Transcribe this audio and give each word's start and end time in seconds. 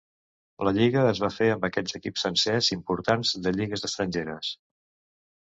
La 0.67 0.71
lliga 0.77 1.03
es 1.09 1.19
va 1.23 1.29
fer 1.35 1.49
amb 1.55 1.67
equips 1.69 2.23
sencers 2.25 2.71
importants 2.77 3.35
de 3.45 3.55
lligues 3.59 3.87
estrangeres. 3.91 4.53